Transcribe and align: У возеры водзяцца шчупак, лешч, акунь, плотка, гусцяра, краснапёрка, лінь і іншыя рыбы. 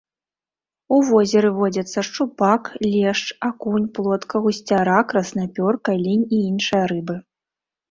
У 0.95 0.97
возеры 1.09 1.49
водзяцца 1.57 1.99
шчупак, 2.07 2.63
лешч, 2.93 3.27
акунь, 3.49 3.87
плотка, 3.99 4.35
гусцяра, 4.47 4.99
краснапёрка, 5.15 5.89
лінь 6.03 6.27
і 6.35 6.43
іншыя 6.51 6.83
рыбы. 6.97 7.23